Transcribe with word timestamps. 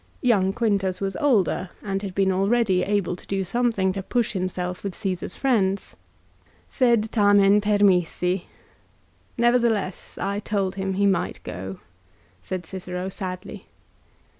Young 0.23 0.51
Quintus 0.51 0.99
was 0.99 1.15
older, 1.17 1.69
and 1.83 2.01
had 2.01 2.15
been 2.15 2.31
already 2.31 2.81
able 2.81 3.15
to 3.15 3.27
do 3.27 3.43
something 3.43 3.93
to 3.93 4.01
push 4.01 4.31
himself 4.33 4.83
with 4.83 4.95
Caesar's 4.95 5.35
friends." 5.35 5.95
Sed 6.77 7.11
tarnen 7.11 7.61
permisi."" 7.61 8.45
Nevertheless, 9.37 10.17
I 10.19 10.39
told 10.39 10.73
him 10.73 10.93
he 10.93 11.05
might 11.05 11.39
go," 11.43 11.81
said 12.41 12.65
Cicero 12.65 13.09
sadly. 13.09 13.67